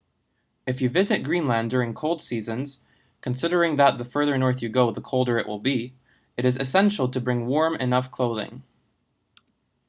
if 0.65 0.81
you 0.81 0.89
visit 0.89 1.21
greenland 1.21 1.69
during 1.69 1.93
cold 1.93 2.23
seasons 2.23 2.81
considering 3.21 3.75
that 3.75 3.99
the 3.99 4.03
further 4.03 4.35
north 4.35 4.63
you 4.63 4.67
go 4.67 4.89
the 4.89 4.99
colder 4.99 5.37
it 5.37 5.45
will 5.47 5.59
be 5.59 5.93
it 6.37 6.43
is 6.43 6.57
essential 6.57 7.09
to 7.09 7.21
bring 7.21 7.45
warm 7.45 7.75
enough 7.75 8.09
clothing 8.09 8.63